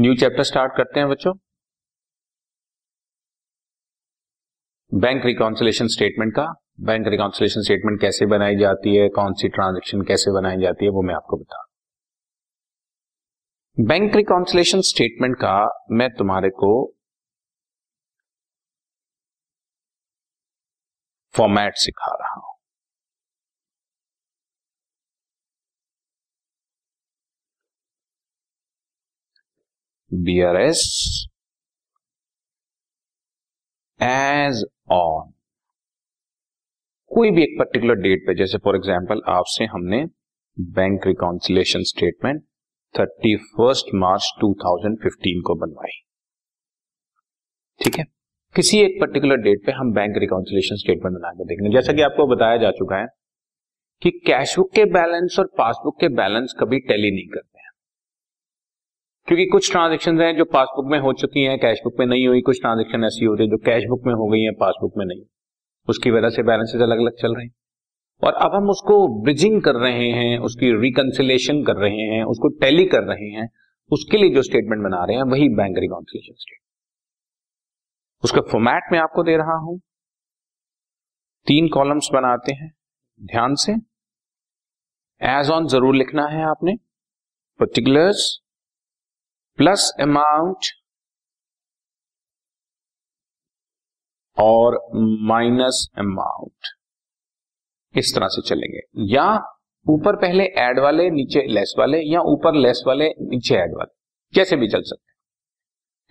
[0.00, 1.32] New chapter start करते हैं बच्चों।
[4.94, 6.44] बैंक रिकॉन्सिलेशन स्टेटमेंट का।
[6.80, 9.08] बैंक रिकॉन्सिलेशन स्टेटमेंट कैसे बनाई जाती है?
[9.08, 10.90] कौन सी ट्रांजेक्शन कैसे बनाई जाती है?
[10.90, 11.64] वो मैं आपको बता
[13.80, 16.72] बैंक रिकॉन्सिलेशन स्टेटमेंट का मैं तुम्हारे को
[21.34, 22.55] फॉर्मेट सिखा रहा हूँ।
[30.14, 30.80] बीआरएस
[34.02, 35.32] एज ऑन
[37.06, 40.06] कोई भी एक पर्टिकुलर डेट पे, जैसे फॉर एग्जांपल आपसे हमने
[40.60, 42.42] bank reconciliation statement
[42.98, 46.02] thirty first मार्च 2015 को बनवाई।
[47.84, 48.04] ठीक है?
[48.56, 52.26] किसी एक पर्टिकुलर डेट पे हम बैंक रिकाउंसिलेशन स्टेटमेंट बना के देखेंगे। जैसा कि आपको
[52.26, 53.06] बताया जा चुका है
[54.02, 57.55] कि कैशबुक के बैलेंस और पासबुक के बैलेंस कभी टैली नहीं करते।
[59.28, 62.60] क्योंकि कुछ ट्रांजेक्शन हैं जो पासबुक में हो चुकी हैं कैशबुक में नहीं हुई, कुछ
[62.60, 65.22] ट्रांजेक्शन ऐसी हो रही है जो कैशबुक में हो गई है पासबुक में नहीं।
[65.88, 67.54] उसकी वजह से बैलेंसेज अलग अलग चल रहे हैं।
[68.22, 72.84] और अब हम उसको ब्रिजिंग कर रहे हैं, उसकी रिकंसिलेशन कर रहे हैं, उसको टैली
[72.84, 73.48] कर रहे हैं,
[73.90, 76.64] उसके लिए जो स्टेटमेंट बना रहे हैं, वही बैंक रिकॉन्सिलेशन स्टेटमेंट
[78.24, 79.78] उसका फॉर्मेट में आपको दे रहा हूँ।
[81.46, 82.72] तीन कॉलम्स बनाते हैं,
[83.24, 83.72] ध्यान से।
[85.20, 86.76] एज ऑन ज़रूर लिखना है आपने।
[87.60, 88.45] पर्टिकुलर्स
[89.58, 90.66] प्लस अमाउंट
[94.38, 94.74] और
[95.26, 96.74] माइनस अमाउंट।
[97.94, 98.80] इस तरह से चलेंगे।
[99.14, 99.26] या
[99.86, 103.94] ऊपर पहले ऐड वाले, नीचे लेस वाले, या ऊपर लेस वाले, नीचे ऐड वाले।
[104.34, 105.14] कैसे भी चल सकते हैं।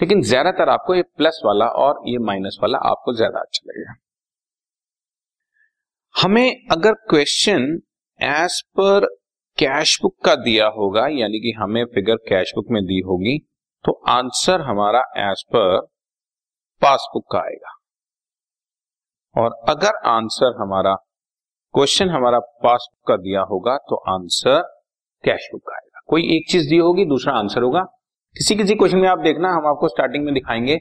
[0.00, 3.94] लेकिन ज़्यादातर आपको ये प्लस वाला और ये माइनस वाला आपको ज़्यादा अच्छा लगेगा।
[6.14, 7.82] हमें अगर question
[8.20, 9.06] as per
[9.58, 13.38] cash book का दिया होगा, यानी कि हमें फिगर कैश बुक में दी होगी
[13.84, 15.80] तो आंसर हमारा एज पर
[16.82, 17.74] पासबुक का आएगा।
[19.34, 20.94] और अगर आंसर हमारा
[21.74, 24.60] क्वेश्चन हमारा पासबुक का दिया होगा तो आंसर
[25.24, 27.82] कैश बुक का आएगा। कोई एक चीज़ दी होगी, दूसरा आंसर होगा।
[28.36, 30.76] किसी किसी क्वेश्चन में आप देखना, हम आपको स्टार्टिंग में दिखाएँगे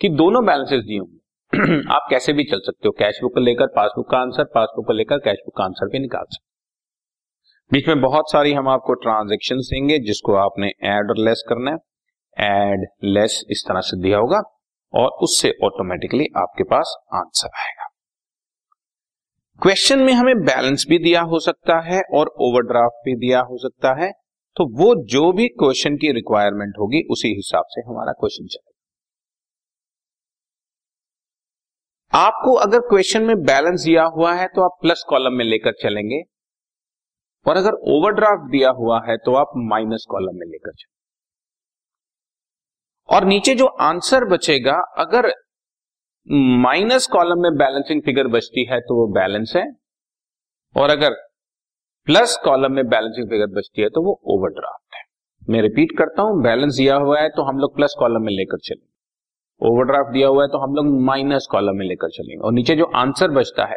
[0.00, 4.10] कि दोनों बैलेंसेस दिए होंगे। आप कैसे भी चल सकते हो कैश बुक लेकर पासबुक
[4.10, 6.47] का आंसर पासबुक को लेकर कैश बुक का आंसर भी निकाल सकते
[7.70, 11.76] बीच में बहुत सारी हम आपको ट्रांजेक्शन देंगे, जिसको आपने एड और लेस करना है।
[12.36, 14.38] एड लेस इस तरह से दिया होगा,
[14.94, 17.88] और उससे ऑटोमेटिकली आपके पास आंसर आएगा।
[19.62, 23.92] क्वेश्चन में हमें बैलेंस भी दिया हो सकता है और ओवरड्राफ्ट भी दिया हो सकता
[24.02, 24.10] है।
[24.56, 28.74] तो वो जो भी क्वेश्चन की रिक्वायरमेंट होगी, उसी हिसाब से हमारा क्वेश्चन चलेगा।
[32.12, 36.22] आपको अगर क्वेश्चन में बैलेंस दिया हुआ है तो आप प्लस कॉलम में लेकर चलेंगे।
[37.48, 40.96] और अगर ओवरड्राफ्ट दिया हुआ है तो आप माइनस कॉलम में लेकर चलो
[43.08, 45.28] और नीचे जो आंसर बचेगा, अगर
[46.62, 49.62] माइनस कॉलम में बैलेंसिंग फिगर बचती है तो वो बैलेंस है।
[50.76, 51.14] और अगर
[52.06, 55.02] प्लस कॉलम में बैलेंसिंग फिगर बचती है तो वो ओवरड्राफ्ट है।
[55.48, 58.58] मैं रिपीट करता हूँ बैलेंस दिया हुआ है तो हम लोग प्लस कॉलम में लेकर
[58.58, 58.86] चलेंगे
[59.60, 62.84] ओवरड्राफ्ट दिया हुआ है तो हम लोग माइनस कॉलम में लेकर चलेंगे। और नीचे जो
[62.96, 63.76] आंसर बचता है,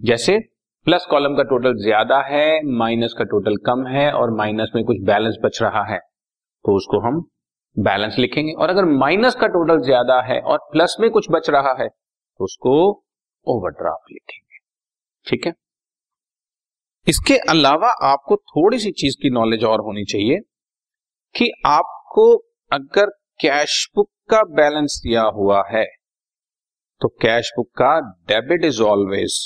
[0.00, 0.38] जैसे
[0.86, 4.96] प्लस कॉलम का टोटल ज़्यादा है, माइनस का टोटल कम है और माइनस में कुछ
[5.06, 7.20] बैलेंस बच रहा है। तो उसको हम
[7.76, 11.74] बैलेंस लिखेंगे। और अगर माइनस का टोटल ज़्यादा है और प्लस में कुछ बच रहा
[11.80, 12.74] है तो उसको
[13.46, 14.58] ओवरड्राफ्ट लिखेंगे।
[15.26, 15.52] ठीक है?
[17.06, 20.40] इसके अलावा आपको थोड़ी सी चीज़ की नॉलेज और होनी चाहिए
[21.34, 22.28] कि आपको
[22.72, 23.10] अगर
[23.40, 25.84] कैश बुक का बैलेंस दिया हुआ है
[27.00, 29.40] तो कैश बुक का debit is always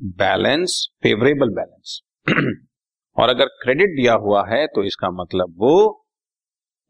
[0.00, 0.72] balance
[1.02, 2.00] favourable balance
[3.16, 5.74] और अगर क्रेडिट दिया हुआ है तो इसका मतलब वो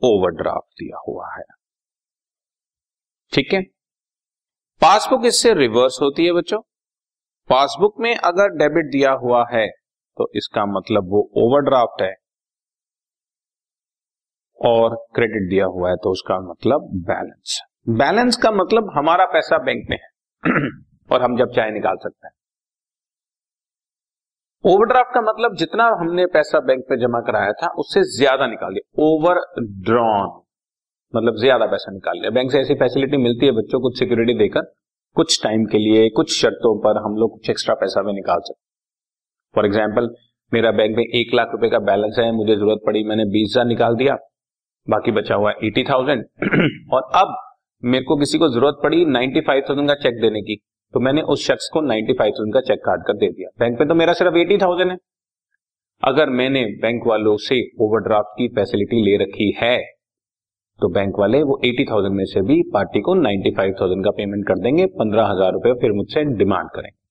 [0.02, 1.42] ओवरड्राफ्ट दिया हुआ है।
[3.32, 3.62] ठीक है?
[4.82, 6.60] पासबुक इससे रिवर्स होती है बच्चों।
[7.50, 9.66] पासबुक में अगर डेबिट दिया हुआ है
[10.16, 12.14] तो इसका मतलब वो ओवरड्राफ्ट है।
[14.58, 19.86] और क्रेडिट दिया हुआ है तो उसका मतलब बैलेंस बैलेंस का मतलब हमारा पैसा बैंक
[19.90, 20.08] में है।
[21.12, 22.33] और हम जब चाहे निकाल सकते हैं।
[24.64, 29.02] ओवरड्राफ्ट का मतलब जितना हमने पैसा बैंक पे जमा कराया था, उससे ज़्यादा निकाल दिया।
[29.04, 29.40] ओवर
[29.82, 30.30] ड्रॉन
[31.14, 34.60] मतलब ज़्यादा पैसा निकाल लिया बैंक से ऐसी फैसिलिटी मिलती है बच्चों को सिक्योरिटी देकर,
[35.16, 38.62] कुछ टाइम के लिए, कुछ शर्तों पर हम लोग कुछ एक्स्ट्रा पैसा भी निकाल सकते
[39.54, 40.08] फॉर एग्ज़ाम्पल
[40.52, 43.66] मेरा बैंक में एक लाख रुपए का बैलेंस है, मुझे ज़रूरत पड़ी, मैंने बीस हज़ार
[43.66, 44.16] निकाल दिया,
[44.86, 46.24] बाकी बचा हुआ एटी थाउज़ेंड
[46.94, 47.36] और अब
[47.82, 50.56] मेरे को किसी को ज़रूरत पड़ी नाइन्टी फाइव थाउज़ेंड का चेक देने की।
[50.94, 53.78] तो मैंने उस शख्स को नाइन्टी फाइव थाउज़ेंड का चेक काट कर दे दिया। बैंक
[53.80, 54.96] में तो मेरा सिर्फ़ एटी थाउज़ेंड है।
[56.02, 59.76] अगर मैंने बैंक वालों से ओवरड्राफ्ट की फैसिलिटी ले रखी है
[60.80, 64.10] तो बैंक वाले वो एटी थाउज़ेंड में से भी पार्टी को नाइन्टी फाइव थाउज़ेंड का
[64.12, 67.02] पेमेंट कर देंगे, पंद्रह हज़ार रुपए फिर मुझसे डिमांड करेंगे।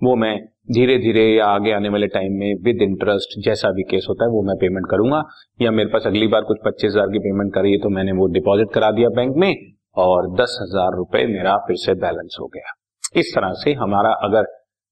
[0.00, 0.34] वो मैं
[0.72, 4.30] धीरे धीरे या आगे आने वाले टाइम में विद इंटरेस्ट जैसा भी केस होता है,
[4.30, 5.22] वो मैं पेमेंट करूँगा।
[5.60, 8.26] या मेरे पास अगली बार कुछ पच्चीस हज़ार की पेमेंट करी है तो मैंने वो
[8.34, 9.54] डिपॉजिट करा दिया बैंक में
[9.98, 12.72] और दस हज़ार रुपए मेरा फिर से बैलेंस हो गया।
[13.14, 14.46] इस तरह से हमारा अगर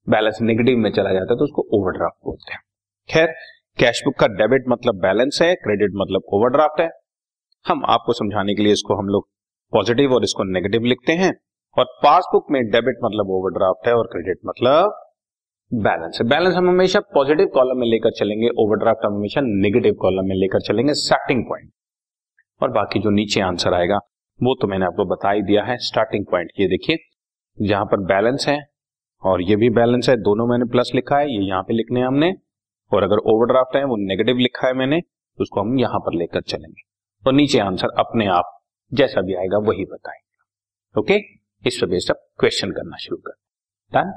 [0.07, 2.61] बैलेंस नेगेटिव में चला जाता है तो उसको ओवरड्राफ्ट बोलते हैं।
[3.09, 3.35] खैर
[3.79, 6.89] कैश बुक का डेबिट मतलब बैलेंस है क्रेडिट मतलब ओवरड्राफ्ट है।
[7.67, 9.29] हम आपको समझाने के लिए इसको हम लोग
[9.73, 11.33] पॉजिटिव और इसको नेगेटिव लिखते हैं।
[11.77, 14.95] और पासबुक में डेबिट मतलब ओवरड्राफ्ट है और क्रेडिट मतलब
[15.73, 20.29] बैलेंस है। बैलेंस हम हमेशा पॉजिटिव कॉलम में लेकर चलेंगे ओवरड्राफ्ट हम हमेशा नेगेटिव कॉलम
[20.29, 21.71] में लेकर चलेंगे स्टार्टिंग पॉइंट
[22.61, 23.99] और बाकी जो नीचे आंसर आएगा,
[24.41, 26.97] वो तो मैंने आपको बता ही दिया है स्टार्टिंग पॉइंट ये देखिए
[27.63, 28.59] जहाँ पर बैलेंस है,
[29.23, 32.33] और ये भी बैलेंस है, दोनों मैंने प्लस लिखा है, ये यहाँ पे लिखने हमने,
[32.93, 36.41] और अगर ओवरड्राफ्ट है, वो नेगेटिव लिखा है मैंने तो उसको हम यहाँ पर लेकर
[36.41, 36.83] चलेंगे।
[37.27, 38.61] और नीचे आंसर अपने आप,
[38.93, 41.19] जैसा भी आएगा, वही बताएँगे। ओके?
[41.67, 43.33] इस पे बेस्ड क्वेश्चन करना शुरू कर
[43.93, 44.13] done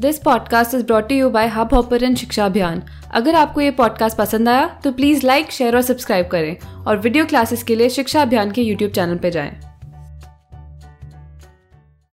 [0.00, 2.82] this podcast is brought you by Hubhopper Shiksha Abhiyan
[3.14, 7.26] अगर आपको ये पॉडकास्ट पसंद आया तो प्लीज़ लाइक शेयर और सब्सक्राइब करें। और वीडियो
[7.26, 9.73] क्लासेस के लिए शिक्षा अभियान के यूट्यूब चैनल पर जाएँ।